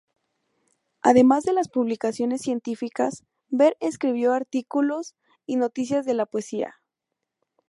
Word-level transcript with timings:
Además 1.03 1.43
de 1.43 1.53
las 1.53 1.69
publicaciones 1.69 2.41
científicas, 2.41 3.23
Behr 3.49 3.77
escribió 3.79 4.33
artículos 4.33 5.15
y 5.45 5.57
noticias 5.57 6.07
de 6.07 6.15
la 6.15 6.25
poesía. 6.25 6.81